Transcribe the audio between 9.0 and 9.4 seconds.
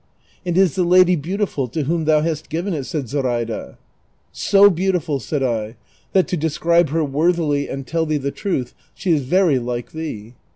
is